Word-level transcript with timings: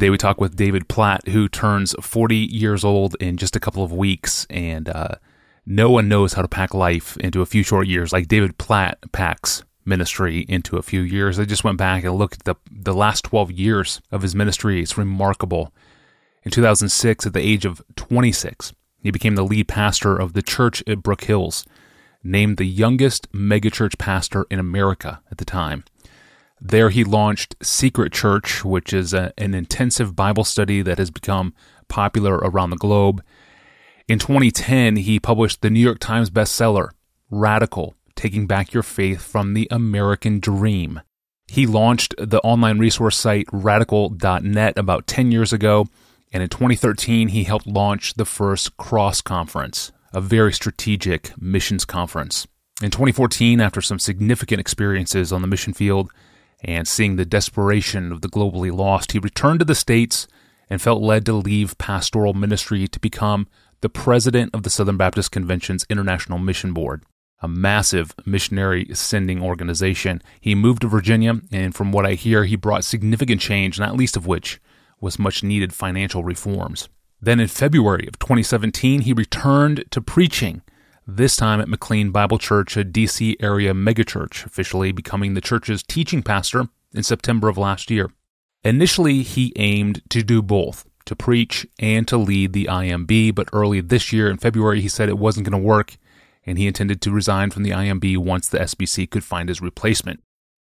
Today 0.00 0.08
we 0.08 0.16
talk 0.16 0.40
with 0.40 0.56
David 0.56 0.88
Platt, 0.88 1.28
who 1.28 1.46
turns 1.46 1.94
40 2.00 2.34
years 2.34 2.84
old 2.84 3.16
in 3.20 3.36
just 3.36 3.54
a 3.54 3.60
couple 3.60 3.84
of 3.84 3.92
weeks, 3.92 4.46
and 4.48 4.88
uh, 4.88 5.16
no 5.66 5.90
one 5.90 6.08
knows 6.08 6.32
how 6.32 6.40
to 6.40 6.48
pack 6.48 6.72
life 6.72 7.18
into 7.18 7.42
a 7.42 7.44
few 7.44 7.62
short 7.62 7.86
years 7.86 8.10
like 8.10 8.26
David 8.26 8.56
Platt 8.56 8.98
packs 9.12 9.62
ministry 9.84 10.46
into 10.48 10.78
a 10.78 10.82
few 10.82 11.02
years. 11.02 11.38
I 11.38 11.44
just 11.44 11.64
went 11.64 11.76
back 11.76 12.02
and 12.02 12.14
looked 12.14 12.36
at 12.36 12.44
the, 12.44 12.54
the 12.72 12.94
last 12.94 13.24
12 13.24 13.50
years 13.50 14.00
of 14.10 14.22
his 14.22 14.34
ministry. 14.34 14.80
It's 14.80 14.96
remarkable. 14.96 15.70
In 16.44 16.50
2006, 16.50 17.26
at 17.26 17.34
the 17.34 17.46
age 17.46 17.66
of 17.66 17.82
26, 17.96 18.72
he 19.02 19.10
became 19.10 19.34
the 19.34 19.44
lead 19.44 19.68
pastor 19.68 20.16
of 20.16 20.32
the 20.32 20.40
church 20.40 20.82
at 20.86 21.02
Brook 21.02 21.24
Hills, 21.24 21.66
named 22.24 22.56
the 22.56 22.64
youngest 22.64 23.30
megachurch 23.32 23.98
pastor 23.98 24.46
in 24.50 24.58
America 24.58 25.20
at 25.30 25.36
the 25.36 25.44
time. 25.44 25.84
There, 26.60 26.90
he 26.90 27.04
launched 27.04 27.56
Secret 27.62 28.12
Church, 28.12 28.64
which 28.64 28.92
is 28.92 29.14
a, 29.14 29.32
an 29.38 29.54
intensive 29.54 30.14
Bible 30.14 30.44
study 30.44 30.82
that 30.82 30.98
has 30.98 31.10
become 31.10 31.54
popular 31.88 32.36
around 32.36 32.70
the 32.70 32.76
globe. 32.76 33.22
In 34.08 34.18
2010, 34.18 34.96
he 34.96 35.18
published 35.18 35.62
the 35.62 35.70
New 35.70 35.80
York 35.80 35.98
Times 35.98 36.30
bestseller, 36.30 36.90
Radical 37.30 37.94
Taking 38.14 38.46
Back 38.46 38.74
Your 38.74 38.82
Faith 38.82 39.22
from 39.22 39.54
the 39.54 39.68
American 39.70 40.38
Dream. 40.38 41.00
He 41.46 41.66
launched 41.66 42.14
the 42.18 42.40
online 42.42 42.78
resource 42.78 43.16
site 43.16 43.46
radical.net 43.50 44.78
about 44.78 45.06
10 45.06 45.32
years 45.32 45.52
ago, 45.52 45.88
and 46.32 46.42
in 46.42 46.48
2013, 46.48 47.28
he 47.28 47.44
helped 47.44 47.66
launch 47.66 48.14
the 48.14 48.24
first 48.24 48.76
Cross 48.76 49.22
Conference, 49.22 49.90
a 50.12 50.20
very 50.20 50.52
strategic 50.52 51.32
missions 51.40 51.84
conference. 51.84 52.46
In 52.82 52.90
2014, 52.90 53.60
after 53.60 53.80
some 53.80 53.98
significant 53.98 54.60
experiences 54.60 55.32
on 55.32 55.40
the 55.40 55.48
mission 55.48 55.72
field, 55.72 56.10
and 56.62 56.86
seeing 56.86 57.16
the 57.16 57.24
desperation 57.24 58.12
of 58.12 58.20
the 58.20 58.28
globally 58.28 58.72
lost, 58.72 59.12
he 59.12 59.18
returned 59.18 59.60
to 59.60 59.64
the 59.64 59.74
States 59.74 60.26
and 60.68 60.80
felt 60.80 61.02
led 61.02 61.26
to 61.26 61.32
leave 61.32 61.78
pastoral 61.78 62.34
ministry 62.34 62.86
to 62.86 63.00
become 63.00 63.48
the 63.80 63.88
president 63.88 64.54
of 64.54 64.62
the 64.62 64.70
Southern 64.70 64.96
Baptist 64.96 65.32
Convention's 65.32 65.86
International 65.88 66.38
Mission 66.38 66.72
Board, 66.72 67.02
a 67.40 67.48
massive 67.48 68.14
missionary 68.26 68.86
sending 68.92 69.42
organization. 69.42 70.22
He 70.40 70.54
moved 70.54 70.82
to 70.82 70.88
Virginia, 70.88 71.40
and 71.50 71.74
from 71.74 71.92
what 71.92 72.06
I 72.06 72.14
hear, 72.14 72.44
he 72.44 72.56
brought 72.56 72.84
significant 72.84 73.40
change, 73.40 73.80
not 73.80 73.96
least 73.96 74.16
of 74.16 74.26
which 74.26 74.60
was 75.00 75.18
much 75.18 75.42
needed 75.42 75.72
financial 75.72 76.22
reforms. 76.22 76.88
Then 77.22 77.40
in 77.40 77.48
February 77.48 78.06
of 78.06 78.18
2017, 78.18 79.02
he 79.02 79.12
returned 79.12 79.84
to 79.90 80.00
preaching 80.00 80.62
this 81.16 81.36
time 81.36 81.60
at 81.60 81.68
McLean 81.68 82.10
Bible 82.10 82.38
Church, 82.38 82.76
a 82.76 82.84
DC 82.84 83.36
area 83.40 83.72
megachurch, 83.72 84.46
officially 84.46 84.92
becoming 84.92 85.34
the 85.34 85.40
church's 85.40 85.82
teaching 85.82 86.22
pastor 86.22 86.68
in 86.94 87.02
September 87.02 87.48
of 87.48 87.58
last 87.58 87.90
year. 87.90 88.10
Initially, 88.64 89.22
he 89.22 89.52
aimed 89.56 90.02
to 90.10 90.22
do 90.22 90.42
both, 90.42 90.86
to 91.06 91.16
preach 91.16 91.66
and 91.78 92.06
to 92.08 92.16
lead 92.16 92.52
the 92.52 92.66
IMB, 92.66 93.34
but 93.34 93.48
early 93.52 93.80
this 93.80 94.12
year 94.12 94.30
in 94.30 94.36
February, 94.36 94.80
he 94.80 94.88
said 94.88 95.08
it 95.08 95.18
wasn't 95.18 95.48
going 95.48 95.60
to 95.60 95.66
work 95.66 95.96
and 96.46 96.58
he 96.58 96.66
intended 96.66 97.00
to 97.02 97.10
resign 97.10 97.50
from 97.50 97.62
the 97.62 97.70
IMB 97.70 98.16
once 98.18 98.48
the 98.48 98.58
SBC 98.58 99.10
could 99.10 99.24
find 99.24 99.48
his 99.48 99.60
replacement. 99.60 100.22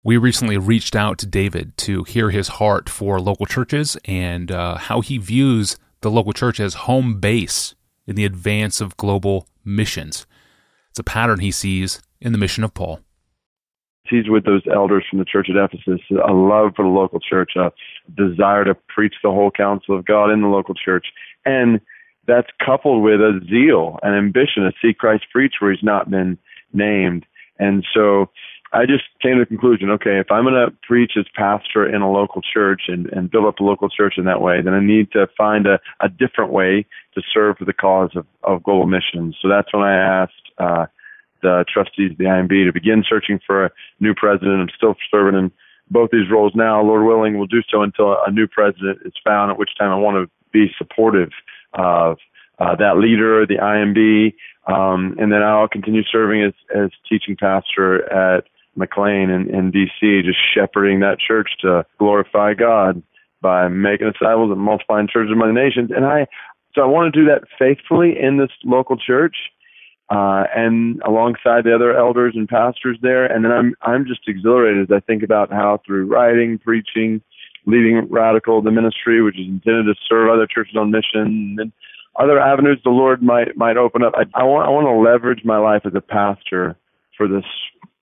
We 0.03 0.17
recently 0.17 0.57
reached 0.57 0.97
out 0.97 1.19
to 1.19 1.27
David 1.27 1.77
to 1.79 2.05
hear 2.05 2.31
his 2.31 2.49
heart 2.49 2.89
for 2.89 3.21
local 3.21 3.47
churches 3.47 3.97
and 4.07 4.51
uh, 4.51 4.77
how 4.77 5.01
he 5.01 5.19
views 5.19 5.77
the 6.01 6.11
local 6.11 6.33
church 6.33 6.59
as 6.59 6.75
home 6.75 7.21
base 7.21 7.75
in 8.07 8.17
the 8.17 8.25
advance 8.25 8.81
of 8.81 8.97
global 8.97 9.47
missions. 9.65 10.27
A 11.01 11.03
pattern 11.03 11.41
he 11.41 11.51
sees 11.51 12.03
in 12.21 12.33
the 12.33 12.39
mission 12.39 12.63
of 12.63 12.75
Paul. 12.75 13.01
He's 14.05 14.29
with 14.29 14.45
those 14.45 14.63
elders 14.71 15.07
from 15.09 15.19
the 15.19 15.25
church 15.25 15.49
at 15.49 15.57
Ephesus, 15.57 16.03
a 16.11 16.33
love 16.33 16.73
for 16.77 16.85
the 16.85 16.91
local 16.91 17.21
church, 17.21 17.53
a 17.57 17.73
desire 18.15 18.65
to 18.65 18.75
preach 18.75 19.15
the 19.23 19.31
whole 19.31 19.51
counsel 19.51 19.99
of 19.99 20.05
God 20.05 20.31
in 20.31 20.43
the 20.43 20.49
local 20.49 20.75
church. 20.75 21.07
And 21.47 21.81
that's 22.27 22.49
coupled 22.63 23.03
with 23.03 23.19
a 23.21 23.41
zeal, 23.49 23.99
an 24.03 24.13
ambition 24.13 24.65
to 24.65 24.73
see 24.83 24.93
Christ 24.93 25.25
preach 25.33 25.55
where 25.59 25.73
he's 25.73 25.83
not 25.83 26.11
been 26.11 26.37
named. 26.75 27.25
And 27.59 27.83
so 27.95 28.29
I 28.75 28.85
just 28.85 29.05
came 29.23 29.39
to 29.39 29.41
the 29.41 29.47
conclusion, 29.47 29.89
okay, 29.91 30.19
if 30.19 30.31
I'm 30.31 30.45
going 30.45 30.55
to 30.55 30.77
preach 30.83 31.13
as 31.19 31.25
pastor 31.35 31.89
in 31.89 32.03
a 32.03 32.13
local 32.13 32.43
church 32.43 32.83
and, 32.89 33.07
and 33.07 33.31
build 33.31 33.47
up 33.47 33.59
a 33.59 33.65
local 33.65 33.89
church 33.89 34.15
in 34.19 34.27
that 34.27 34.43
way, 34.43 34.61
then 34.61 34.75
I 34.75 34.81
need 34.81 35.13
to 35.13 35.29
find 35.35 35.67
a, 35.67 35.81
a 36.01 36.11
different 36.11 36.53
way 36.53 36.85
to 37.15 37.23
serve 37.33 37.57
the 37.65 37.73
cause 37.73 38.11
of, 38.15 38.27
of 38.45 38.63
global 38.63 38.87
missions. 38.87 39.37
So 39.41 39.49
that's 39.49 39.73
when 39.73 39.83
I 39.83 39.95
asked 39.97 40.35
uh, 40.59 40.87
the 41.43 41.65
trustees 41.73 42.13
of 42.13 42.19
the 42.19 42.25
IMB 42.25 42.67
to 42.67 42.73
begin 42.73 43.05
searching 43.09 43.41
for 43.47 43.67
a 43.67 43.71
new 44.01 44.15
president. 44.15 44.61
I'm 44.61 44.69
still 44.77 44.95
serving 45.11 45.39
in 45.39 45.53
both 45.91 46.11
these 46.11 46.31
roles 46.31 46.53
now. 46.55 46.83
Lord 46.83 47.05
willing, 47.07 47.37
we'll 47.37 47.47
do 47.47 47.63
so 47.71 47.83
until 47.83 48.17
a 48.27 48.31
new 48.31 48.47
president 48.47 49.01
is 49.05 49.13
found, 49.25 49.51
at 49.51 49.59
which 49.59 49.71
time 49.79 49.91
I 49.91 49.97
want 49.97 50.17
to 50.17 50.31
be 50.53 50.73
supportive 50.79 51.31
of 51.75 52.19
uh, 52.59 52.77
that 52.77 52.99
leader, 52.99 53.47
the 53.47 53.57
IMB, 53.57 54.35
um, 54.67 55.17
and 55.19 55.33
then 55.33 55.43
I'll 55.43 55.69
continue 55.69 56.03
serving 56.05 56.43
as, 56.43 56.53
as 56.75 56.91
teaching 57.09 57.37
pastor 57.37 58.05
at 58.13 58.45
McLean 58.77 59.31
in, 59.31 59.53
in 59.53 59.73
DC, 59.73 60.25
just 60.25 60.39
shepherding 60.55 61.01
that 61.01 61.19
church 61.19 61.51
to 61.63 61.85
glorify 61.99 62.55
God 62.55 63.03
by 63.41 63.69
making 63.69 64.13
disciples 64.13 64.51
and 64.51 64.61
multiplying 64.61 65.09
churches 65.09 65.33
among 65.33 65.55
the 65.55 65.61
nations. 65.61 65.91
And 65.95 66.05
I, 66.05 66.27
so 66.75 66.83
I 66.83 66.87
want 66.87 67.13
to 67.13 67.21
do 67.21 67.27
that 67.27 67.45
faithfully 67.59 68.15
in 68.21 68.37
this 68.39 68.51
local 68.65 68.97
church, 68.97 69.37
uh, 70.11 70.45
and 70.55 71.01
alongside 71.07 71.65
the 71.65 71.75
other 71.75 71.97
elders 71.97 72.35
and 72.37 72.49
pastors 72.49 72.99
there. 73.01 73.25
And 73.25 73.45
then 73.45 73.53
I'm, 73.53 73.75
I'm 73.83 74.05
just 74.07 74.27
exhilarated 74.27 74.91
as 74.91 74.97
I 74.97 75.01
think 75.01 75.23
about 75.23 75.53
how 75.53 75.81
through 75.87 76.07
writing, 76.07 76.59
preaching, 76.59 77.23
leading 77.67 78.09
radical 78.11 78.61
the 78.61 78.73
ministry, 78.73 79.23
which 79.23 79.39
is 79.39 79.47
intended 79.47 79.85
to 79.85 79.95
serve 80.09 80.31
other 80.31 80.47
churches 80.47 80.77
on 80.77 80.91
mission 80.91 81.57
and 81.61 81.73
other 82.19 82.41
avenues 82.41 82.81
the 82.83 82.91
Lord 82.91 83.23
might, 83.23 83.57
might 83.57 83.77
open 83.77 84.03
up. 84.03 84.13
I, 84.17 84.25
I 84.35 84.43
want, 84.43 84.67
I 84.67 84.71
want 84.71 84.87
to 84.87 85.11
leverage 85.11 85.45
my 85.45 85.59
life 85.59 85.83
as 85.85 85.93
a 85.95 86.01
pastor 86.01 86.77
for 87.17 87.29
the 87.29 87.43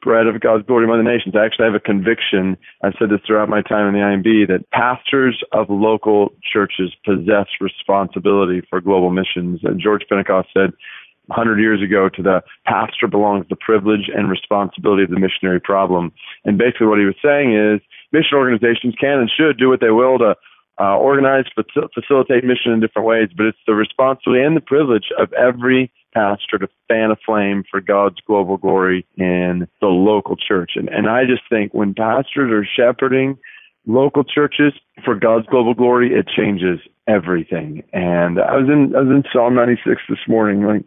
spread 0.00 0.26
of 0.26 0.40
God's 0.40 0.64
glory 0.66 0.84
among 0.84 1.04
the 1.04 1.10
nations. 1.10 1.34
I 1.36 1.44
actually 1.44 1.66
have 1.66 1.74
a 1.74 1.80
conviction. 1.80 2.56
I've 2.82 2.94
said 2.98 3.10
this 3.10 3.20
throughout 3.26 3.50
my 3.50 3.60
time 3.60 3.86
in 3.86 3.94
the 3.94 4.00
IMB 4.00 4.48
that 4.48 4.70
pastors 4.70 5.42
of 5.52 5.66
local 5.68 6.32
churches 6.52 6.94
possess 7.04 7.46
responsibility 7.60 8.62
for 8.70 8.80
global 8.80 9.10
missions. 9.10 9.60
And 9.62 9.78
George 9.78 10.04
Pentecost 10.08 10.48
said 10.54 10.72
100 11.28 11.60
years 11.60 11.82
ago 11.82 12.08
to 12.08 12.22
the 12.22 12.42
pastor 12.64 13.06
belongs 13.06 13.46
the 13.48 13.56
privilege 13.56 14.10
and 14.14 14.30
responsibility 14.30 15.04
of 15.04 15.10
the 15.10 15.20
missionary 15.20 15.60
problem. 15.60 16.12
And 16.44 16.58
basically 16.58 16.86
what 16.88 16.98
he 16.98 17.04
was 17.04 17.20
saying 17.22 17.54
is 17.54 17.80
mission 18.12 18.36
organizations 18.36 18.94
can 18.98 19.20
and 19.20 19.30
should 19.30 19.58
do 19.58 19.68
what 19.68 19.80
they 19.80 19.90
will 19.90 20.18
to 20.18 20.34
uh, 20.80 20.96
organize, 20.96 21.44
facilitate 21.94 22.44
mission 22.44 22.72
in 22.72 22.80
different 22.80 23.06
ways, 23.06 23.28
but 23.36 23.46
it's 23.46 23.58
the 23.66 23.74
responsibility 23.74 24.42
and 24.42 24.56
the 24.56 24.60
privilege 24.60 25.10
of 25.18 25.32
every 25.32 25.92
pastor 26.14 26.58
to 26.58 26.68
fan 26.86 27.10
a 27.10 27.16
flame 27.26 27.64
for 27.70 27.80
God's 27.80 28.20
global 28.26 28.56
glory 28.56 29.04
in 29.16 29.66
the 29.80 29.88
local 29.88 30.36
church. 30.36 30.72
And, 30.76 30.88
and 30.88 31.08
I 31.08 31.24
just 31.24 31.42
think 31.50 31.74
when 31.74 31.94
pastors 31.94 32.50
are 32.52 32.64
shepherding 32.64 33.38
local 33.86 34.22
churches 34.22 34.72
for 35.04 35.14
God's 35.14 35.46
global 35.46 35.74
glory, 35.74 36.14
it 36.14 36.28
changes 36.28 36.78
everything. 37.08 37.82
And 37.92 38.38
I 38.38 38.56
was 38.56 38.68
in 38.68 38.94
I 38.94 39.00
was 39.00 39.08
in 39.08 39.24
Psalm 39.32 39.54
96 39.54 40.02
this 40.08 40.18
morning. 40.28 40.62
Like 40.62 40.84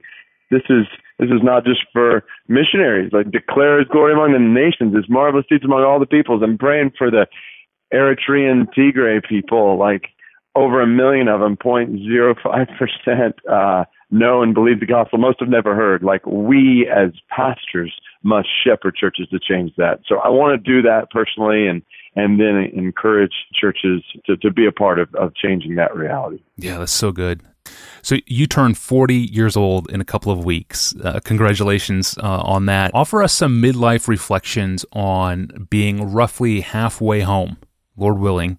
this 0.52 0.62
is 0.70 0.86
this 1.18 1.30
is 1.30 1.42
not 1.42 1.66
just 1.66 1.82
for 1.92 2.24
missionaries. 2.48 3.12
Like 3.14 3.32
declare 3.32 3.80
His 3.80 3.88
glory 3.88 4.14
among 4.14 4.34
the 4.34 4.40
nations, 4.40 4.96
His 4.96 5.10
marvelous 5.10 5.46
deeds 5.50 5.66
among 5.66 5.84
all 5.84 6.00
the 6.00 6.06
peoples. 6.06 6.44
I'm 6.44 6.58
praying 6.58 6.92
for 6.98 7.10
the 7.10 7.26
Eritrean 7.94 8.68
Tigray 8.78 9.28
people. 9.28 9.80
Like 9.80 10.10
over 10.56 10.82
a 10.82 10.88
million 10.88 11.28
of 11.28 11.40
them, 11.40 11.58
0.05 11.58 12.68
percent. 12.78 13.36
Uh, 13.50 13.86
know 14.12 14.42
and 14.44 14.54
believe 14.54 14.80
the 14.80 14.86
gospel. 14.86 15.18
Most 15.18 15.40
have 15.40 15.50
never 15.50 15.74
heard. 15.74 16.04
Like 16.04 16.26
we 16.26 16.88
as 16.94 17.12
pastors 17.30 17.94
must 18.24 18.50
shepherd 18.64 18.96
churches 18.96 19.28
to 19.30 19.40
change 19.40 19.72
that. 19.78 20.02
So 20.08 20.20
I 20.20 20.30
want 20.30 20.62
to 20.62 20.72
do 20.72 20.82
that 20.84 21.10
personally 21.10 21.68
and 21.68 21.82
and 22.16 22.40
then 22.40 22.70
encourage 22.74 23.34
churches 23.54 24.04
to, 24.26 24.38
to 24.38 24.52
be 24.52 24.66
a 24.66 24.72
part 24.72 25.00
of, 25.00 25.14
of 25.16 25.34
changing 25.36 25.76
that 25.76 25.96
reality. 25.96 26.44
Yeah, 26.58 26.78
that's 26.78 26.92
so 26.92 27.12
good. 27.12 27.42
So 28.02 28.18
you 28.26 28.48
turn 28.48 28.74
40 28.74 29.16
years 29.16 29.56
old 29.56 29.90
in 29.92 30.02
a 30.02 30.06
couple 30.06 30.32
of 30.32 30.44
weeks. 30.44 30.96
Uh, 31.02 31.20
congratulations 31.24 32.18
uh, 32.18 32.42
on 32.42 32.66
that. 32.66 32.92
Offer 32.94 33.24
us 33.24 33.34
some 33.34 33.62
midlife 33.62 34.08
reflections 34.08 34.86
on 34.92 35.68
being 35.70 36.12
roughly 36.12 36.62
halfway 36.62 37.22
home, 37.22 37.58
Lord 37.96 38.18
willing, 38.18 38.58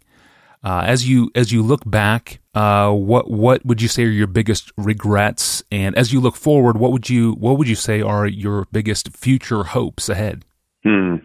uh, 0.65 0.85
as 0.87 1.09
you 1.09 1.31
as 1.35 1.51
you 1.51 1.63
look 1.63 1.89
back, 1.89 2.41
uh, 2.55 2.93
what 2.93 3.29
what 3.29 3.65
would 3.67 3.83
you 3.83 3.89
say 3.89 4.05
are 4.05 4.11
your 4.11 4.29
biggest 4.29 4.71
regrets? 4.77 5.63
And 5.73 5.97
as 5.97 6.13
you 6.13 6.21
look 6.21 6.37
forward, 6.37 6.77
what 6.77 6.93
would 6.93 7.11
you 7.11 7.33
what 7.33 7.59
would 7.59 7.69
you 7.69 7.75
say 7.75 8.01
are 8.01 8.27
your 8.27 8.67
biggest 8.71 9.17
future 9.17 9.65
hopes 9.65 10.09
ahead? 10.09 10.45
Hmm. 10.85 11.17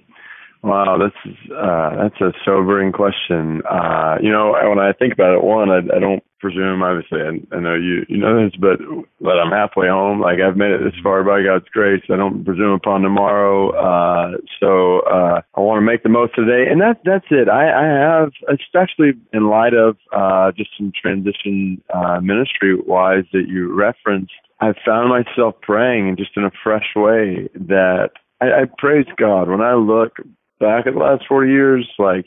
Wow, 0.63 0.97
that's 0.97 1.37
uh, 1.51 1.95
that's 1.95 2.19
a 2.21 2.33
sobering 2.43 2.91
question. 2.91 3.61
Uh, 3.69 4.17
you 4.21 4.31
know, 4.31 4.55
when 4.67 4.79
I 4.79 4.91
think 4.91 5.13
about 5.13 5.35
it, 5.35 5.43
one, 5.43 5.69
I, 5.69 5.77
I 5.95 5.99
don't 5.99 6.23
presume. 6.39 6.81
Obviously, 6.81 7.19
I, 7.21 7.55
I 7.55 7.59
know 7.59 7.75
you 7.75 8.05
you 8.09 8.17
know 8.17 8.43
this, 8.43 8.55
but 8.59 8.79
but 9.21 9.39
I'm 9.39 9.51
halfway 9.51 9.87
home. 9.87 10.19
Like 10.19 10.39
I've 10.39 10.57
made 10.57 10.71
it 10.71 10.83
this 10.83 10.99
far 11.03 11.23
by 11.23 11.43
God's 11.43 11.69
grace. 11.69 12.01
I 12.09 12.15
don't 12.15 12.43
presume 12.43 12.71
upon 12.71 13.01
tomorrow. 13.01 13.69
Uh, 13.71 14.37
so 14.59 15.01
uh, 15.01 15.41
I 15.55 15.59
want 15.59 15.77
to 15.77 15.85
make 15.85 16.03
the 16.03 16.09
most 16.09 16.37
of 16.37 16.45
today, 16.45 16.69
and 16.71 16.81
that's 16.81 16.99
that's 17.05 17.27
it. 17.29 17.49
I, 17.49 17.69
I 17.69 17.85
have, 17.85 18.31
especially 18.49 19.13
in 19.33 19.49
light 19.49 19.73
of 19.73 19.97
uh, 20.11 20.51
just 20.57 20.71
some 20.77 20.91
transition 20.99 21.83
uh, 21.93 22.19
ministry 22.19 22.75
wise 22.75 23.25
that 23.31 23.45
you 23.47 23.73
referenced. 23.73 24.33
I 24.59 24.73
found 24.83 25.09
myself 25.09 25.55
praying 25.61 26.07
in 26.07 26.17
just 26.17 26.31
in 26.35 26.43
a 26.43 26.51
fresh 26.63 26.95
way 26.95 27.47
that 27.53 28.09
I, 28.41 28.45
I 28.45 28.63
praise 28.77 29.05
God 29.17 29.49
when 29.49 29.61
I 29.61 29.75
look 29.75 30.17
back 30.59 30.87
at 30.87 30.93
the 30.93 30.99
last 30.99 31.25
40 31.27 31.51
years, 31.51 31.87
like, 31.99 32.25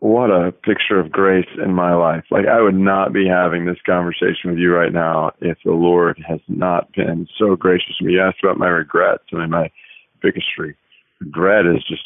what 0.00 0.30
a 0.30 0.50
picture 0.50 0.98
of 0.98 1.12
grace 1.12 1.48
in 1.64 1.74
my 1.74 1.94
life. 1.94 2.24
Like, 2.30 2.46
I 2.46 2.60
would 2.60 2.74
not 2.74 3.12
be 3.12 3.26
having 3.28 3.66
this 3.66 3.78
conversation 3.86 4.50
with 4.50 4.58
you 4.58 4.74
right 4.74 4.92
now 4.92 5.30
if 5.40 5.58
the 5.64 5.72
Lord 5.72 6.20
has 6.26 6.40
not 6.48 6.92
been 6.92 7.28
so 7.38 7.54
gracious 7.54 7.96
to 7.98 8.04
me. 8.04 8.14
You 8.14 8.22
asked 8.22 8.42
about 8.42 8.58
my 8.58 8.66
regrets. 8.66 9.24
I 9.32 9.36
mean, 9.36 9.50
my 9.50 9.70
biggest 10.20 10.46
regret 10.58 11.66
is 11.66 11.84
just 11.88 12.02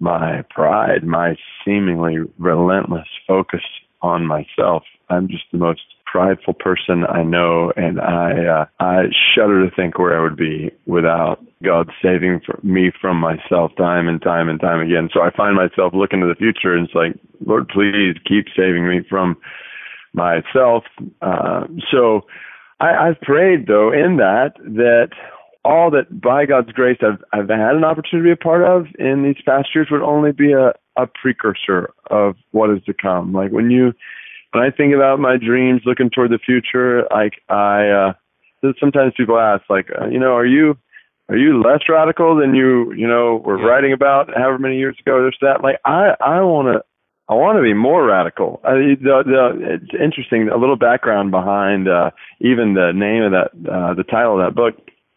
my 0.00 0.42
pride, 0.50 1.04
my 1.04 1.36
seemingly 1.64 2.16
relentless 2.38 3.06
focus 3.28 3.62
on 4.02 4.26
myself. 4.26 4.82
I'm 5.08 5.28
just 5.28 5.44
the 5.52 5.58
most 5.58 5.82
prideful 6.04 6.54
person 6.54 7.04
I 7.08 7.22
know, 7.22 7.72
and 7.76 8.00
I 8.00 8.44
uh, 8.44 8.66
I 8.80 9.04
shudder 9.34 9.68
to 9.68 9.74
think 9.74 9.98
where 9.98 10.18
I 10.18 10.22
would 10.22 10.36
be 10.36 10.70
without 10.86 11.44
God 11.62 11.90
saving 12.02 12.40
me 12.62 12.92
from 13.00 13.18
myself 13.18 13.72
time 13.76 14.08
and 14.08 14.20
time 14.20 14.48
and 14.48 14.60
time 14.60 14.80
again. 14.80 15.08
So 15.12 15.22
I 15.22 15.30
find 15.30 15.56
myself 15.56 15.94
looking 15.94 16.20
to 16.20 16.26
the 16.26 16.34
future, 16.34 16.74
and 16.74 16.86
it's 16.86 16.94
like, 16.94 17.18
Lord, 17.44 17.68
please 17.68 18.16
keep 18.26 18.46
saving 18.56 18.86
me 18.86 19.00
from 19.08 19.36
myself. 20.12 20.84
Uh, 21.22 21.64
so 21.90 22.22
I, 22.80 23.08
I've 23.08 23.20
prayed 23.20 23.66
though 23.66 23.92
in 23.92 24.16
that 24.18 24.52
that 24.58 25.10
all 25.64 25.90
that 25.90 26.20
by 26.20 26.46
God's 26.46 26.72
grace 26.72 26.98
I've 27.00 27.22
I've 27.32 27.48
had 27.48 27.74
an 27.74 27.84
opportunity 27.84 28.30
to 28.30 28.36
be 28.36 28.40
a 28.40 28.44
part 28.44 28.62
of 28.62 28.86
in 28.98 29.22
these 29.22 29.42
past 29.44 29.68
years 29.74 29.88
would 29.90 30.02
only 30.02 30.32
be 30.32 30.52
a 30.52 30.72
a 30.96 31.06
precursor 31.06 31.92
of 32.10 32.36
what 32.52 32.70
is 32.70 32.82
to 32.84 32.94
come. 32.94 33.32
Like 33.32 33.50
when 33.50 33.70
you 33.70 33.92
when 34.52 34.64
I 34.64 34.70
think 34.70 34.94
about 34.94 35.20
my 35.20 35.36
dreams, 35.36 35.82
looking 35.84 36.10
toward 36.10 36.30
the 36.30 36.38
future, 36.38 37.06
like 37.10 37.34
I, 37.48 37.88
uh, 37.88 38.12
sometimes 38.80 39.12
people 39.16 39.38
ask, 39.38 39.62
like, 39.68 39.88
uh, 40.00 40.06
you 40.06 40.18
know, 40.18 40.34
are 40.34 40.46
you, 40.46 40.78
are 41.28 41.36
you 41.36 41.60
less 41.60 41.80
radical 41.88 42.36
than 42.36 42.54
you, 42.54 42.92
you 42.92 43.06
know, 43.06 43.42
were 43.44 43.58
yeah. 43.58 43.66
writing 43.66 43.92
about 43.92 44.30
however 44.34 44.58
many 44.58 44.78
years 44.78 44.96
ago? 45.00 45.20
There's 45.20 45.38
that. 45.40 45.62
Like, 45.62 45.80
I, 45.84 46.14
I 46.20 46.40
want 46.42 46.68
to, 46.68 46.84
I 47.28 47.34
want 47.34 47.58
to 47.58 47.62
be 47.62 47.74
more 47.74 48.06
radical. 48.06 48.60
I, 48.64 48.94
the, 49.00 49.22
the, 49.26 49.74
it's 49.74 49.94
interesting. 50.00 50.48
A 50.48 50.56
little 50.56 50.76
background 50.76 51.32
behind 51.32 51.88
uh, 51.88 52.10
even 52.40 52.74
the 52.74 52.92
name 52.94 53.24
of 53.24 53.32
that, 53.32 53.70
uh, 53.70 53.94
the 53.94 54.04
title 54.04 54.40
of 54.40 54.46
that 54.46 54.54
book 54.54 54.76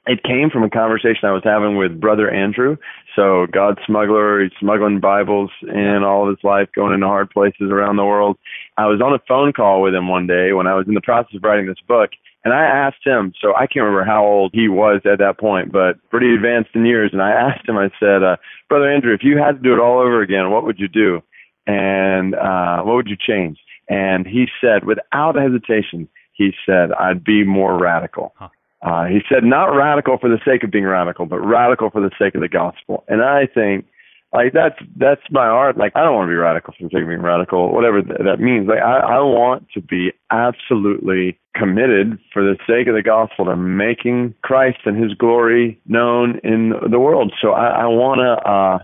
it 0.10 0.24
came 0.24 0.50
from 0.50 0.64
a 0.64 0.70
conversation 0.70 1.26
I 1.26 1.32
was 1.32 1.44
having 1.44 1.78
with 1.78 2.00
Brother 2.00 2.32
Andrew. 2.32 2.78
So, 3.16 3.46
God 3.52 3.80
smuggler, 3.86 4.42
he's 4.42 4.52
smuggling 4.60 5.00
Bibles 5.00 5.52
in 5.62 6.04
all 6.04 6.24
of 6.28 6.36
his 6.36 6.44
life, 6.44 6.68
going 6.74 6.94
into 6.94 7.06
hard 7.06 7.30
places 7.30 7.70
around 7.70 7.98
the 7.98 8.06
world. 8.06 8.38
I 8.78 8.88
was 8.88 9.02
on 9.02 9.14
a 9.14 9.20
phone 9.28 9.54
call 9.54 9.84
with 9.84 9.94
him 9.94 10.08
one 10.08 10.26
day 10.26 10.52
when 10.54 10.66
I 10.66 10.74
was 10.74 10.88
in 10.88 10.96
the 10.96 11.02
process 11.02 11.36
of 11.36 11.44
writing 11.44 11.68
this 11.68 11.82
book, 11.88 12.10
and 12.44 12.54
I 12.54 12.64
asked 12.64 13.06
him, 13.06 13.34
so 13.42 13.54
I 13.56 13.68
can't 13.68 13.84
remember 13.84 14.06
how 14.06 14.26
old 14.26 14.52
he 14.54 14.70
was 14.70 15.02
at 15.06 15.20
that 15.20 15.38
point, 15.38 15.72
but 15.72 15.98
pretty 16.10 16.34
advanced 16.34 16.70
in 16.74 16.86
years. 16.86 17.12
And 17.12 17.22
I 17.22 17.32
asked 17.32 17.68
him, 17.68 17.78
I 17.78 17.92
said, 18.00 18.24
uh, 18.24 18.38
Brother 18.70 18.90
Andrew, 18.90 19.14
if 19.14 19.24
you 19.24 19.38
had 19.38 19.58
to 19.58 19.62
do 19.62 19.74
it 19.74 19.80
all 19.80 20.00
over 20.00 20.22
again, 20.22 20.50
what 20.50 20.64
would 20.64 20.80
you 20.80 20.88
do? 20.88 21.22
And 21.68 22.36
uh, 22.36 22.82
what 22.84 22.96
would 22.96 23.08
you 23.08 23.18
change? 23.20 23.60
And 23.90 24.26
he 24.26 24.48
said, 24.62 24.86
without 24.86 25.36
hesitation, 25.36 26.08
he 26.34 26.52
said, 26.66 26.92
I'd 26.94 27.24
be 27.24 27.44
more 27.44 27.78
radical. 27.78 28.34
Huh. 28.38 28.50
Uh, 28.82 29.06
he 29.06 29.20
said, 29.28 29.44
not 29.44 29.66
radical 29.76 30.18
for 30.18 30.30
the 30.30 30.40
sake 30.46 30.64
of 30.64 30.72
being 30.72 30.86
radical, 30.86 31.26
but 31.26 31.40
radical 31.40 31.90
for 31.90 32.00
the 32.00 32.12
sake 32.18 32.36
of 32.36 32.42
the 32.42 32.48
gospel. 32.48 33.04
And 33.10 33.22
I 33.22 33.46
think, 33.46 33.86
like 34.34 34.54
that's 34.54 34.76
that's 34.98 35.22
my 35.32 35.48
art. 35.48 35.78
Like 35.78 35.94
I 35.96 36.04
don't 36.04 36.16
want 36.16 36.28
to 36.28 36.32
be 36.32 36.36
radical 36.36 36.74
for 36.78 36.84
the 36.84 36.90
sake 36.90 37.04
of 37.04 37.10
being 37.10 37.22
radical, 37.22 37.74
whatever 37.74 38.02
th- 38.02 38.20
that 38.24 38.40
means. 38.40 38.68
Like 38.68 38.80
I, 38.82 39.00
I 39.00 39.20
want 39.20 39.70
to 39.74 39.82
be 39.82 40.12
absolutely 40.32 41.40
committed 41.56 42.20
for 42.32 42.44
the 42.44 42.58
sake 42.68 42.88
of 42.88 42.96
the 42.96 43.02
gospel 43.02 43.46
to 43.46 43.56
making 43.56 44.36
Christ 44.44 44.80
and 44.86 45.02
His 45.02 45.14
glory 45.16 45.82
known 45.88 46.40
in 46.44 46.74
the 46.92 47.00
world. 47.00 47.34
So 47.42 47.52
I, 47.52 47.84
I 47.84 47.86
want 47.88 48.20
to. 48.20 48.50
uh 48.50 48.80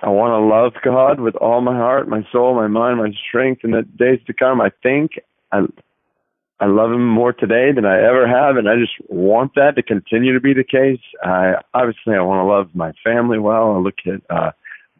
I 0.00 0.10
want 0.10 0.30
to 0.30 0.38
love 0.38 0.74
God 0.84 1.18
with 1.18 1.34
all 1.36 1.60
my 1.60 1.74
heart, 1.76 2.08
my 2.08 2.24
soul, 2.30 2.54
my 2.54 2.68
mind, 2.68 2.98
my 2.98 3.10
strength 3.28 3.62
in 3.64 3.72
the 3.72 3.82
days 3.82 4.20
to 4.28 4.32
come. 4.32 4.60
I 4.60 4.70
think 4.80 5.12
I 5.50 5.62
I 6.60 6.66
love 6.66 6.90
him 6.90 7.06
more 7.06 7.32
today 7.32 7.70
than 7.72 7.84
I 7.84 7.98
ever 7.98 8.26
have, 8.26 8.56
and 8.56 8.68
I 8.68 8.74
just 8.76 8.94
want 9.08 9.54
that 9.54 9.76
to 9.76 9.82
continue 9.82 10.34
to 10.34 10.40
be 10.40 10.54
the 10.54 10.64
case. 10.64 11.00
I 11.22 11.54
obviously 11.72 12.14
I 12.14 12.20
want 12.22 12.40
to 12.40 12.52
love 12.52 12.74
my 12.74 12.92
family 13.04 13.38
well. 13.38 13.74
I 13.74 13.78
look 13.78 13.94
at 14.06 14.22
uh, 14.28 14.50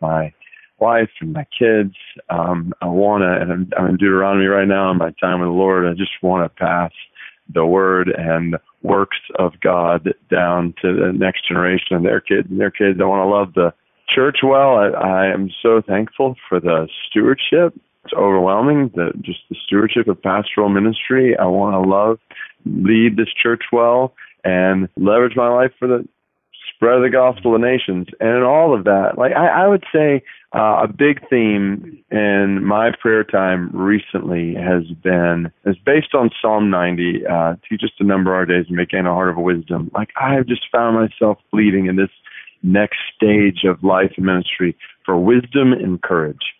my 0.00 0.32
wife 0.78 1.10
and 1.20 1.32
my 1.32 1.46
kids. 1.58 1.94
Um, 2.30 2.72
I 2.80 2.86
want 2.86 3.22
to, 3.22 3.42
and 3.42 3.52
I'm, 3.52 3.70
I'm 3.76 3.86
in 3.86 3.96
Deuteronomy 3.96 4.46
right 4.46 4.68
now 4.68 4.92
in 4.92 4.98
my 4.98 5.12
time 5.20 5.40
with 5.40 5.48
the 5.48 5.52
Lord. 5.52 5.86
I 5.86 5.94
just 5.94 6.22
want 6.22 6.44
to 6.44 6.64
pass 6.64 6.92
the 7.52 7.66
word 7.66 8.08
and 8.08 8.56
works 8.82 9.18
of 9.38 9.52
God 9.60 10.14
down 10.30 10.74
to 10.82 10.94
the 10.94 11.12
next 11.12 11.48
generation 11.48 11.96
and 11.96 12.04
their 12.04 12.20
kids 12.20 12.48
and 12.48 12.60
their 12.60 12.70
kids. 12.70 13.00
I 13.00 13.04
want 13.04 13.26
to 13.26 13.34
love 13.34 13.54
the 13.54 13.74
church 14.14 14.38
well. 14.44 14.76
I, 14.76 14.88
I 14.90 15.26
am 15.26 15.50
so 15.60 15.82
thankful 15.84 16.36
for 16.48 16.60
the 16.60 16.88
stewardship 17.08 17.74
it's 18.04 18.14
overwhelming. 18.14 18.90
The 18.94 19.12
just 19.20 19.40
the 19.50 19.56
stewardship 19.66 20.08
of 20.08 20.22
pastoral 20.22 20.68
ministry. 20.68 21.36
I 21.36 21.46
want 21.46 21.74
to 21.74 21.88
love, 21.88 22.18
lead 22.64 23.16
this 23.16 23.32
church 23.42 23.64
well, 23.72 24.14
and 24.44 24.88
leverage 24.96 25.36
my 25.36 25.48
life 25.48 25.72
for 25.78 25.88
the 25.88 26.08
spread 26.74 26.96
of 26.96 27.02
the 27.02 27.10
gospel 27.10 27.52
to 27.52 27.58
nations. 27.58 28.06
And 28.20 28.44
all 28.44 28.76
of 28.76 28.84
that, 28.84 29.18
like 29.18 29.32
I, 29.32 29.64
I 29.64 29.68
would 29.68 29.84
say, 29.92 30.22
uh, 30.54 30.84
a 30.84 30.88
big 30.88 31.28
theme 31.28 32.02
in 32.10 32.64
my 32.64 32.90
prayer 33.02 33.24
time 33.24 33.70
recently 33.74 34.54
has 34.54 34.84
been 35.02 35.52
is 35.66 35.76
based 35.84 36.14
on 36.14 36.30
Psalm 36.40 36.70
90. 36.70 37.26
Uh, 37.26 37.56
teach 37.68 37.82
us 37.84 37.90
to 37.98 38.04
number 38.04 38.34
our 38.34 38.46
days 38.46 38.64
and 38.68 38.76
make 38.76 38.92
a 38.92 39.02
heart 39.02 39.28
of 39.30 39.36
wisdom. 39.36 39.90
Like 39.94 40.10
I 40.16 40.34
have 40.34 40.46
just 40.46 40.62
found 40.72 40.96
myself 40.96 41.38
bleeding 41.52 41.86
in 41.86 41.96
this 41.96 42.10
next 42.62 42.98
stage 43.14 43.64
of 43.64 43.82
life 43.84 44.12
and 44.16 44.24
ministry 44.24 44.76
for 45.04 45.16
wisdom 45.18 45.72
and 45.72 46.00
courage. 46.00 46.54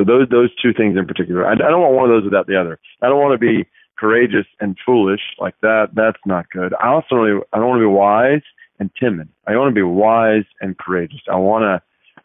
So 0.00 0.04
those 0.04 0.28
those 0.30 0.48
two 0.62 0.72
things 0.72 0.96
in 0.96 1.04
particular. 1.04 1.46
I, 1.46 1.52
I 1.52 1.56
don't 1.56 1.82
want 1.82 1.94
one 1.94 2.04
of 2.04 2.10
those 2.10 2.24
without 2.24 2.46
the 2.46 2.58
other. 2.58 2.80
I 3.02 3.08
don't 3.08 3.20
want 3.20 3.38
to 3.38 3.38
be 3.38 3.68
courageous 3.98 4.46
and 4.58 4.74
foolish 4.86 5.20
like 5.38 5.54
that. 5.60 5.88
That's 5.94 6.18
not 6.24 6.48
good. 6.48 6.72
I 6.80 6.88
also 6.88 7.16
don't, 7.16 7.44
I 7.52 7.58
don't 7.58 7.68
want 7.68 7.80
to 7.80 7.86
be 7.86 7.94
wise 7.94 8.42
and 8.78 8.90
timid. 8.98 9.28
I 9.46 9.54
want 9.56 9.68
to 9.68 9.74
be 9.74 9.82
wise 9.82 10.44
and 10.62 10.78
courageous. 10.78 11.20
I 11.30 11.36
want 11.36 11.64
to 11.64 11.82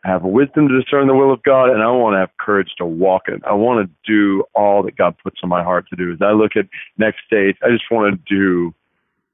have 0.09 0.23
wisdom 0.23 0.69
to 0.69 0.81
discern 0.81 1.07
the 1.07 1.15
will 1.15 1.33
of 1.33 1.43
God, 1.43 1.69
and 1.69 1.81
I 1.81 1.87
want 1.91 2.13
to 2.13 2.19
have 2.19 2.29
courage 2.39 2.69
to 2.77 2.85
walk 2.85 3.23
it. 3.27 3.41
I 3.45 3.53
want 3.53 3.85
to 3.85 3.93
do 4.09 4.45
all 4.53 4.81
that 4.83 4.95
God 4.95 5.15
puts 5.21 5.41
on 5.43 5.49
my 5.49 5.61
heart 5.61 5.87
to 5.89 5.97
do. 5.97 6.13
As 6.13 6.21
I 6.21 6.31
look 6.31 6.55
at 6.55 6.67
next 6.97 7.25
stage, 7.27 7.57
I 7.61 7.71
just 7.71 7.91
want 7.91 8.15
to 8.15 8.33
do 8.33 8.73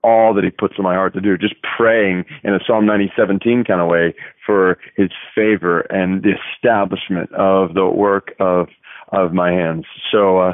all 0.04 0.34
that 0.34 0.44
he 0.44 0.50
puts 0.50 0.76
in 0.78 0.84
my 0.84 0.96
heart 0.96 1.14
to 1.14 1.22
do, 1.22 1.38
just 1.38 1.56
praying 1.78 2.26
in 2.44 2.54
a 2.54 2.60
Psalm 2.66 2.86
90, 2.86 3.12
17 3.16 3.64
kind 3.64 3.82
of 3.82 3.88
way 3.88 4.14
for 4.46 4.78
his 4.96 5.10
favor 5.36 5.82
and 5.82 6.24
the 6.24 6.34
establishment 6.56 7.32
of 7.34 7.74
the 7.74 7.88
work 7.88 8.34
of, 8.40 8.68
of 9.10 9.34
my 9.34 9.52
hands. 9.52 9.86
So, 10.12 10.40
uh, 10.40 10.54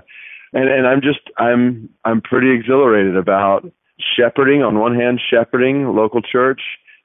and, 0.53 0.69
and 0.69 0.87
I'm 0.87 1.01
just, 1.01 1.21
I'm, 1.37 1.89
I'm 2.03 2.21
pretty 2.21 2.51
exhilarated 2.51 3.15
about 3.15 3.69
shepherding 4.15 4.63
on 4.63 4.79
one 4.79 4.95
hand, 4.95 5.21
shepherding 5.29 5.95
local 5.95 6.21
church, 6.21 6.61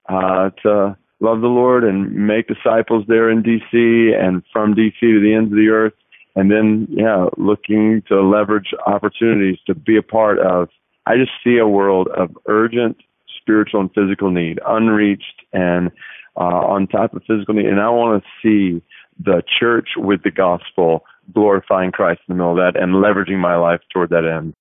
uh, 0.08 0.50
to 0.62 0.96
love 1.20 1.40
the 1.40 1.46
Lord 1.46 1.84
and 1.84 2.12
make 2.26 2.48
disciples 2.48 3.04
there 3.06 3.30
in 3.30 3.42
DC 3.42 4.20
and 4.20 4.42
from 4.52 4.74
DC 4.74 4.98
to 5.00 5.20
the 5.20 5.34
ends 5.34 5.52
of 5.52 5.56
the 5.56 5.68
earth. 5.68 5.94
And 6.34 6.50
then, 6.50 6.88
yeah, 6.90 7.26
looking 7.36 8.02
to 8.08 8.20
leverage 8.22 8.74
opportunities 8.86 9.58
to 9.66 9.74
be 9.74 9.96
a 9.96 10.02
part 10.02 10.38
of 10.38 10.68
I 11.06 11.16
just 11.16 11.32
see 11.42 11.58
a 11.58 11.66
world 11.66 12.08
of 12.08 12.36
urgent 12.46 12.96
spiritual 13.40 13.80
and 13.80 13.92
physical 13.92 14.30
need, 14.30 14.60
unreached 14.66 15.42
and 15.52 15.90
uh, 16.36 16.40
on 16.40 16.86
top 16.86 17.14
of 17.14 17.22
physical 17.26 17.54
need. 17.54 17.66
And 17.66 17.80
I 17.80 17.90
want 17.90 18.22
to 18.22 18.28
see 18.42 18.82
the 19.18 19.42
church 19.58 19.90
with 19.96 20.22
the 20.22 20.30
gospel 20.30 21.04
glorifying 21.32 21.92
Christ 21.92 22.20
in 22.28 22.36
the 22.36 22.38
middle 22.38 22.52
of 22.52 22.74
that 22.74 22.80
and 22.80 22.94
leveraging 22.94 23.38
my 23.38 23.56
life 23.56 23.80
toward 23.92 24.10
that 24.10 24.24
end. 24.24 24.54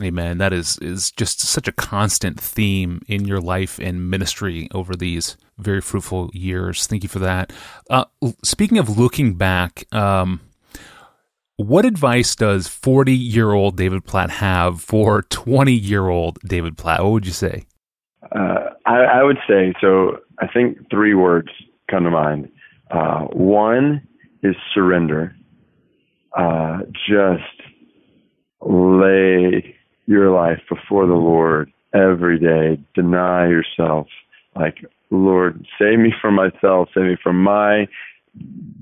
Amen. 0.00 0.38
That 0.38 0.52
is 0.52 0.78
is 0.78 1.10
just 1.10 1.40
such 1.40 1.66
a 1.66 1.72
constant 1.72 2.40
theme 2.40 3.02
in 3.08 3.26
your 3.26 3.40
life 3.40 3.80
and 3.80 4.08
ministry 4.08 4.68
over 4.72 4.94
these 4.94 5.36
very 5.58 5.80
fruitful 5.80 6.30
years. 6.32 6.86
Thank 6.86 7.02
you 7.02 7.08
for 7.08 7.18
that. 7.18 7.52
Uh, 7.90 8.04
speaking 8.44 8.78
of 8.78 8.96
looking 8.96 9.34
back, 9.34 9.92
um, 9.92 10.40
what 11.58 11.84
advice 11.84 12.36
does 12.36 12.68
40 12.68 13.12
year 13.12 13.52
old 13.52 13.76
David 13.76 14.04
Platt 14.04 14.30
have 14.30 14.80
for 14.80 15.22
20 15.22 15.72
year 15.72 16.08
old 16.08 16.38
David 16.46 16.78
Platt? 16.78 17.02
What 17.02 17.10
would 17.10 17.26
you 17.26 17.32
say? 17.32 17.66
Uh, 18.30 18.70
I, 18.86 18.96
I, 18.96 19.22
would 19.24 19.38
say 19.48 19.74
so. 19.80 20.18
I 20.38 20.46
think 20.46 20.88
three 20.88 21.14
words 21.14 21.48
come 21.90 22.04
to 22.04 22.10
mind 22.10 22.48
Uh, 22.92 23.22
one 23.32 24.06
is 24.42 24.54
surrender. 24.72 25.34
Uh, 26.36 26.78
just 27.08 27.42
lay 28.60 29.74
your 30.06 30.30
life 30.30 30.60
before 30.68 31.06
the 31.06 31.14
Lord 31.14 31.72
every 31.92 32.38
day. 32.38 32.80
Deny 32.94 33.48
yourself. 33.48 34.06
Like, 34.54 34.76
Lord, 35.10 35.66
save 35.76 35.98
me 35.98 36.12
from 36.20 36.34
myself. 36.34 36.88
Save 36.94 37.04
me 37.04 37.16
from 37.20 37.42
my 37.42 37.88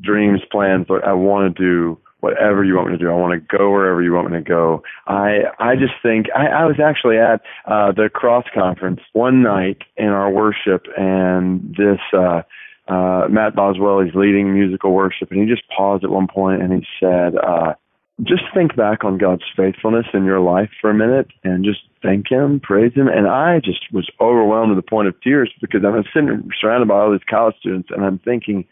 dreams, 0.02 0.40
plans. 0.50 0.85
But 0.87 1.04
I 1.04 1.14
want 1.14 1.56
to 1.56 1.62
do 1.62 1.99
whatever 2.20 2.64
you 2.64 2.75
want 2.75 2.88
me 2.88 2.99
to 2.99 3.04
do. 3.04 3.11
I 3.11 3.14
want 3.14 3.40
to 3.40 3.56
go 3.56 3.70
wherever 3.70 4.02
you 4.02 4.12
want 4.12 4.30
me 4.30 4.38
to 4.38 4.44
go. 4.44 4.82
I 5.06 5.44
I 5.58 5.75
just 5.75 5.94
think 6.02 6.26
I, 6.35 6.46
I 6.46 6.64
was 6.64 6.76
actually 6.82 7.18
at 7.18 7.42
uh, 7.66 7.92
the 7.92 8.08
cross 8.12 8.44
conference 8.54 9.00
one 9.12 9.42
night 9.42 9.82
in 9.96 10.08
our 10.08 10.30
worship, 10.30 10.87
and 10.96 11.75
this 11.76 12.00
uh, 12.12 12.42
uh, 12.88 13.28
Matt 13.28 13.54
Boswell 13.54 14.00
he's 14.00 14.14
leading 14.14 14.54
musical 14.54 14.92
worship, 14.92 15.30
and 15.30 15.40
he 15.40 15.46
just 15.46 15.68
paused 15.76 16.04
at 16.04 16.11
one 16.11 16.28
point 16.28 16.62
and 16.62 16.73
he 16.73 16.87
said. 17.00 17.35
Uh, 17.37 17.75
just 18.23 18.44
think 18.54 18.75
back 18.75 19.04
on 19.04 19.18
God's 19.18 19.42
faithfulness 19.54 20.06
in 20.14 20.25
your 20.25 20.40
life 20.40 20.70
for 20.80 20.88
a 20.88 20.94
minute 20.94 21.28
and 21.44 21.64
just 21.64 21.80
thank 22.02 22.30
Him, 22.30 22.61
praise 22.61 22.94
Him. 22.94 23.08
And 23.08 23.28
I 23.28 23.61
just 23.62 23.92
was 23.92 24.08
overwhelmed 24.20 24.70
to 24.70 24.75
the 24.75 24.80
point 24.80 25.08
of 25.08 25.20
tears 25.20 25.52
because 25.61 25.82
I'm 25.85 26.02
sitting 26.14 26.49
surrounded 26.58 26.88
by 26.88 26.94
all 26.94 27.12
these 27.12 27.20
college 27.28 27.56
students 27.61 27.90
and 27.90 28.02
I'm 28.02 28.18
thinking, 28.18 28.64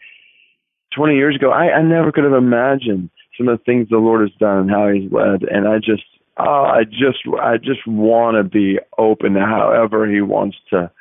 20 0.95 1.15
years 1.15 1.35
ago, 1.35 1.51
I, 1.51 1.73
I 1.73 1.81
never 1.83 2.11
could 2.11 2.23
have 2.23 2.33
imagined 2.33 3.11
some 3.37 3.47
of 3.47 3.57
the 3.57 3.63
things 3.63 3.89
the 3.89 3.97
Lord 3.97 4.21
has 4.21 4.37
done 4.39 4.59
and 4.59 4.71
how 4.71 4.89
He's 4.89 5.11
led. 5.11 5.43
And 5.43 5.67
I 5.67 5.77
just, 5.77 6.03
oh, 6.37 6.63
I 6.63 6.83
just, 6.83 7.19
I 7.41 7.57
just 7.57 7.85
want 7.87 8.37
to 8.37 8.43
be 8.43 8.79
open 8.97 9.33
to 9.33 9.41
however 9.41 10.09
He 10.09 10.21
wants 10.21 10.57
to 10.69 10.91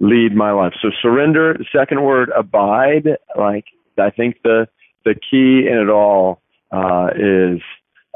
lead 0.00 0.34
my 0.34 0.52
life. 0.52 0.74
So 0.82 0.90
surrender. 1.00 1.56
Second 1.76 2.02
word, 2.02 2.30
abide. 2.36 3.08
Like 3.36 3.64
I 3.98 4.10
think 4.10 4.36
the 4.42 4.66
the 5.04 5.14
key 5.14 5.68
in 5.70 5.78
it 5.78 5.90
all 5.90 6.40
uh, 6.72 7.08
is 7.14 7.60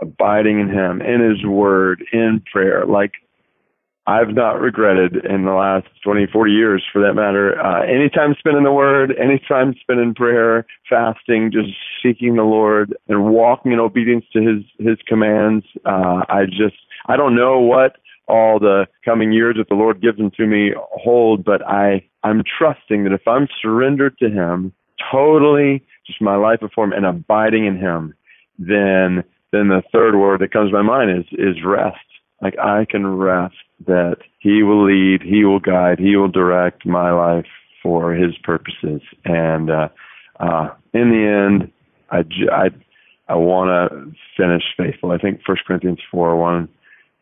abiding 0.01 0.61
in 0.61 0.69
Him, 0.69 1.03
in 1.03 1.21
His 1.21 1.45
Word, 1.45 2.05
in 2.13 2.43
prayer. 2.51 2.85
Like 2.87 3.13
I've 4.09 4.35
not 4.35 4.59
regretted 4.59 5.27
in 5.27 5.45
the 5.45 5.53
last 5.53 5.87
20, 6.03 6.29
40 6.33 6.51
years, 6.51 6.83
for 6.91 7.03
that 7.03 7.13
matter, 7.13 7.61
uh, 7.61 7.83
any 7.83 8.09
time 8.09 8.35
spent 8.39 8.57
in 8.57 8.65
the 8.65 8.73
Word, 8.73 9.15
any 9.21 9.39
time 9.47 9.75
spent 9.83 10.01
in 10.01 10.15
prayer, 10.15 10.65
fasting, 10.89 11.51
just 11.53 11.69
seeking 12.03 12.37
the 12.37 12.43
Lord 12.43 12.97
and 13.09 13.27
walking 13.27 13.73
in 13.73 13.79
obedience 13.79 14.25
to 14.33 14.41
His 14.41 14.65
His 14.79 14.97
commands. 15.07 15.67
Uh, 15.85 16.23
I 16.31 16.47
just, 16.47 16.77
I 17.05 17.19
don't 17.19 17.37
know 17.37 17.61
what 17.61 17.97
all 18.29 18.59
the 18.59 18.87
coming 19.05 19.31
years 19.31 19.57
that 19.59 19.69
the 19.69 19.75
Lord 19.75 20.01
gives 20.01 20.17
them 20.17 20.31
to 20.39 20.47
me 20.47 20.73
hold, 20.91 21.45
but 21.45 21.61
I, 21.69 22.03
I'm 22.23 22.43
trusting 22.59 23.05
that 23.05 23.13
if 23.13 23.29
I'm 23.29 23.47
surrendered 23.61 24.17
to 24.21 24.31
Him, 24.31 24.73
totally, 25.13 25.85
just 26.07 26.23
my 26.23 26.37
life 26.37 26.61
before 26.61 26.85
Him, 26.85 26.93
and 26.93 27.05
abiding 27.05 27.67
in 27.67 27.77
Him, 27.77 28.15
then 28.59 29.23
then 29.53 29.69
the 29.69 29.83
third 29.93 30.17
word 30.17 30.41
that 30.41 30.51
comes 30.51 30.71
to 30.71 30.83
my 30.83 30.83
mind 30.83 31.11
is 31.11 31.27
is 31.33 31.63
rest. 31.63 31.99
Like 32.41 32.59
I 32.59 32.87
can 32.89 33.07
rest 33.07 33.55
that 33.87 34.19
He 34.39 34.63
will 34.63 34.85
lead, 34.85 35.23
He 35.23 35.45
will 35.45 35.61
guide, 35.61 35.99
He 35.99 36.17
will 36.17 36.29
direct 36.29 36.87
my 36.87 37.13
life 37.13 37.47
for 37.83 38.13
His 38.13 38.37
purposes. 38.43 39.03
And 39.25 39.71
uh, 39.71 39.89
uh, 40.41 40.71
in 40.93 41.11
the 41.11 41.27
end, 41.27 41.73
I 42.11 42.25
I 42.53 42.71
I 43.29 43.35
want 43.35 43.69
to 43.69 44.13
finish 44.37 44.63
faithful. 44.77 45.11
I 45.11 45.19
think 45.19 45.41
First 45.47 45.65
Corinthians 45.67 46.01
four 46.11 46.37
one 46.37 46.69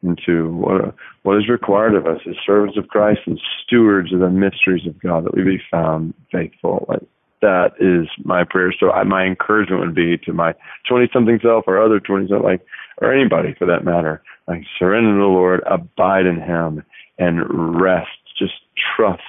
and 0.03 0.21
two 0.25 0.53
what 0.53 0.95
what 1.23 1.39
is 1.39 1.49
required 1.49 1.95
of 1.95 2.07
us 2.07 2.21
as 2.29 2.37
servants 2.45 2.79
of 2.79 2.89
Christ 2.89 3.21
and 3.27 3.41
stewards 3.65 4.13
of 4.13 4.21
the 4.21 4.31
mysteries 4.31 4.87
of 4.87 5.01
God 5.01 5.25
that 5.25 5.35
we 5.35 5.43
be 5.43 5.63
found 5.71 6.15
faithful. 6.31 6.87
Like 6.89 7.03
that 7.43 7.73
is 7.79 8.09
my 8.25 8.45
prayer. 8.45 8.73
So 8.79 8.91
I, 8.91 9.05
my 9.05 9.25
encouragement 9.25 9.81
would 9.81 9.95
be 9.95 10.19
to 10.19 10.33
my 10.33 10.55
20 10.89 11.09
something 11.13 11.39
self 11.43 11.65
or 11.67 11.83
other 11.83 12.01
20 12.01 12.29
something 12.29 12.45
like, 12.45 12.65
or 12.99 13.13
anybody 13.13 13.55
for 13.59 13.67
that 13.67 13.85
matter, 13.85 14.23
like 14.49 14.63
surrender 14.79 15.13
to 15.13 15.19
the 15.19 15.25
Lord, 15.25 15.63
abide 15.67 16.27
in 16.27 16.41
Him, 16.41 16.85
and 17.19 17.81
rest. 17.81 18.09
Just 18.39 18.55
trust 18.97 19.23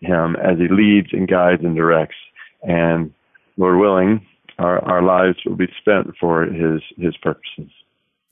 Him 0.00 0.36
as 0.36 0.58
He 0.58 0.68
leads 0.68 1.08
and 1.12 1.28
guides 1.28 1.62
and 1.64 1.76
directs. 1.76 2.16
And 2.62 3.12
Lord 3.56 3.78
willing, 3.78 4.26
our, 4.58 4.78
our 4.84 5.02
lives 5.02 5.38
will 5.44 5.56
be 5.56 5.68
spent 5.80 6.14
for 6.20 6.44
His 6.44 6.80
His 6.96 7.16
purposes. 7.18 7.70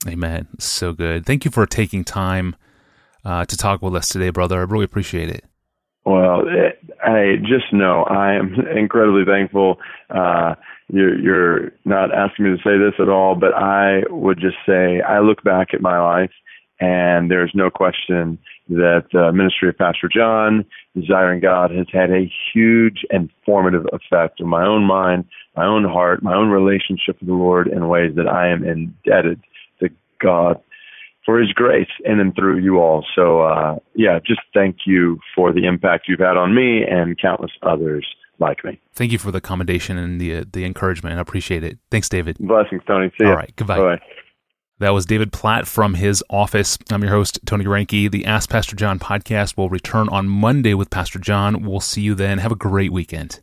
Amen. 0.07 0.47
So 0.59 0.93
good. 0.93 1.25
Thank 1.25 1.45
you 1.45 1.51
for 1.51 1.65
taking 1.65 2.03
time 2.03 2.55
uh, 3.23 3.45
to 3.45 3.55
talk 3.55 3.81
with 3.81 3.95
us 3.95 4.09
today, 4.09 4.29
brother. 4.29 4.59
I 4.59 4.63
really 4.63 4.85
appreciate 4.85 5.29
it. 5.29 5.45
Well, 6.05 6.43
I 7.03 7.35
just 7.41 7.71
know 7.71 8.03
I 8.03 8.33
am 8.33 8.55
incredibly 8.77 9.23
thankful. 9.25 9.79
Uh, 10.09 10.55
you're, 10.89 11.17
you're 11.17 11.71
not 11.85 12.13
asking 12.13 12.45
me 12.45 12.57
to 12.57 12.63
say 12.63 12.77
this 12.77 12.99
at 12.99 13.09
all, 13.09 13.35
but 13.35 13.53
I 13.53 14.01
would 14.09 14.39
just 14.39 14.57
say 14.65 15.01
I 15.01 15.19
look 15.19 15.43
back 15.43 15.69
at 15.73 15.81
my 15.81 15.99
life, 15.99 16.31
and 16.79 17.31
there's 17.31 17.51
no 17.55 17.69
question 17.69 18.37
that 18.69 19.05
uh, 19.13 19.31
ministry 19.31 19.69
of 19.69 19.77
Pastor 19.77 20.09
John, 20.13 20.65
desiring 20.95 21.39
God, 21.39 21.71
has 21.71 21.87
had 21.91 22.11
a 22.11 22.31
huge 22.53 23.05
and 23.09 23.29
formative 23.45 23.85
effect 23.93 24.41
on 24.41 24.47
my 24.47 24.65
own 24.65 24.83
mind, 24.83 25.25
my 25.55 25.65
own 25.65 25.83
heart, 25.83 26.23
my 26.23 26.35
own 26.35 26.49
relationship 26.49 27.19
with 27.19 27.29
the 27.29 27.35
Lord 27.35 27.67
in 27.67 27.87
ways 27.87 28.13
that 28.15 28.27
I 28.27 28.49
am 28.49 28.65
indebted 28.65 29.41
to 29.79 29.89
God 30.21 30.61
for 31.25 31.39
his 31.39 31.51
grace 31.53 31.87
in 32.05 32.19
and 32.19 32.35
through 32.35 32.59
you 32.59 32.79
all. 32.79 33.05
So, 33.15 33.41
uh, 33.41 33.77
yeah, 33.95 34.19
just 34.25 34.41
thank 34.53 34.77
you 34.85 35.19
for 35.35 35.53
the 35.53 35.65
impact 35.65 36.07
you've 36.07 36.19
had 36.19 36.37
on 36.37 36.53
me 36.55 36.83
and 36.83 37.19
countless 37.19 37.51
others 37.61 38.05
like 38.39 38.63
me. 38.63 38.79
Thank 38.93 39.11
you 39.11 39.17
for 39.17 39.31
the 39.31 39.41
commendation 39.41 39.97
and 39.97 40.19
the 40.19 40.45
the 40.51 40.65
encouragement. 40.65 41.17
I 41.17 41.21
appreciate 41.21 41.63
it. 41.63 41.77
Thanks, 41.91 42.09
David. 42.09 42.37
Blessings, 42.39 42.81
Tony. 42.85 43.11
See 43.17 43.25
All 43.25 43.31
ya. 43.31 43.35
right, 43.37 43.53
goodbye. 43.55 43.77
Bye. 43.77 44.01
That 44.79 44.89
was 44.89 45.05
David 45.05 45.31
Platt 45.31 45.67
from 45.67 45.93
his 45.93 46.23
office. 46.29 46.77
I'm 46.91 47.01
your 47.03 47.11
host, 47.11 47.39
Tony 47.45 47.63
Reinke. 47.63 48.11
The 48.11 48.25
Ask 48.25 48.49
Pastor 48.49 48.75
John 48.75 48.99
podcast 48.99 49.55
will 49.55 49.69
return 49.69 50.09
on 50.09 50.27
Monday 50.27 50.73
with 50.73 50.89
Pastor 50.89 51.19
John. 51.19 51.63
We'll 51.63 51.79
see 51.79 52.01
you 52.01 52.15
then. 52.15 52.39
Have 52.39 52.51
a 52.51 52.55
great 52.55 52.91
weekend. 52.91 53.39